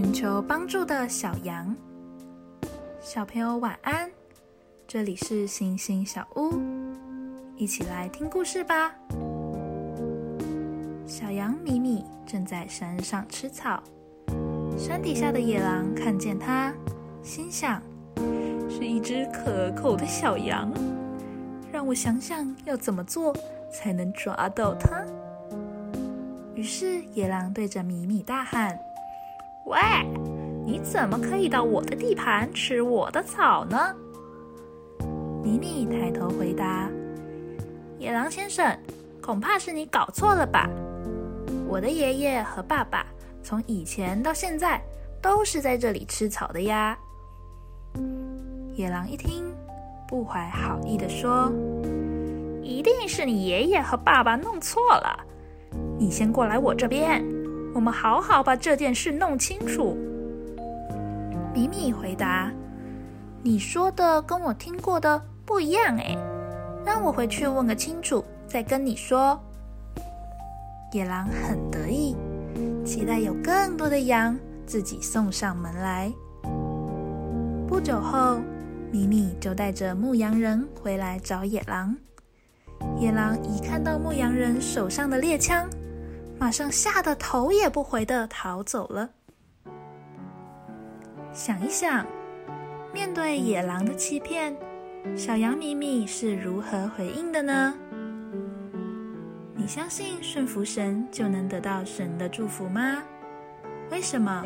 [0.00, 1.74] 寻求帮助的小羊。
[3.00, 4.08] 小朋友晚安，
[4.86, 6.52] 这里是星星小屋，
[7.56, 8.94] 一起来听故事吧。
[11.04, 13.82] 小羊米米正在山上吃草，
[14.78, 16.72] 山底下的野狼看见它，
[17.20, 17.82] 心想：
[18.70, 20.72] 是一只可口的小羊，
[21.72, 23.34] 让我想想要怎么做
[23.72, 25.04] 才能抓到它。
[26.54, 28.78] 于是野狼对着米米大喊
[29.68, 29.78] ：“喂，
[30.64, 33.94] 你怎么可以到我的地盘吃我的草呢？”
[35.44, 36.88] 妮妮抬头回答
[37.98, 38.76] ：“野狼先生，
[39.22, 40.68] 恐怕是你搞错了吧？
[41.66, 43.06] 我的爷爷和爸爸
[43.42, 44.80] 从以前到现在
[45.20, 46.98] 都是在这里吃草的呀。”
[48.74, 49.44] 野狼一听，
[50.06, 51.52] 不怀好意的说
[52.62, 55.24] ：“一定是你爷爷和爸爸弄错了。”
[55.98, 57.22] 你先过来我这边，
[57.74, 59.96] 我们好好把这件事弄清楚。
[61.54, 62.52] 米米回答
[63.42, 66.16] ：“你说的跟我听过的不一样哎，
[66.84, 69.38] 让我回去问个清楚，再跟你说。”
[70.92, 72.16] 野狼很得意，
[72.84, 76.10] 期待有更多的羊自己送上门来。
[77.66, 78.40] 不久后，
[78.90, 81.94] 米米就带着牧羊人回来找野狼。
[82.98, 85.68] 野狼一看到牧羊人手上的猎枪，
[86.38, 89.10] 马上吓得头也不回的逃走了。
[91.32, 92.06] 想一想，
[92.92, 94.56] 面对野狼的欺骗，
[95.16, 97.74] 小羊米米是如何回应的呢？
[99.54, 103.02] 你相信顺服神就能得到神的祝福吗？
[103.90, 104.44] 为什么？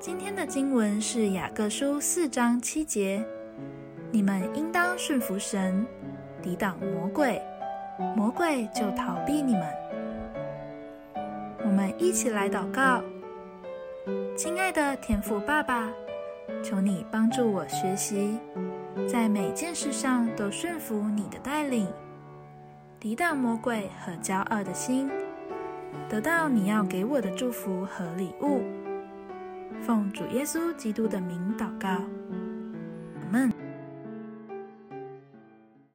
[0.00, 3.24] 今天的经文是雅各书四章七节，
[4.10, 5.86] 你们应当顺服神，
[6.42, 7.40] 抵挡魔鬼。
[8.16, 9.62] 魔鬼就逃避你们。
[11.64, 13.02] 我们一起来祷告，
[14.36, 15.90] 亲爱的天父爸爸，
[16.62, 18.38] 求你帮助我学习，
[19.08, 21.86] 在每件事上都顺服你的带领，
[22.98, 25.10] 抵挡魔鬼和骄傲的心，
[26.08, 28.62] 得到你要给我的祝福和礼物。
[29.80, 32.02] 奉主耶稣基督的名祷告。